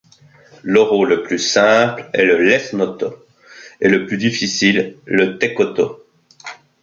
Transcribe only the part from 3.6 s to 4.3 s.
et le plus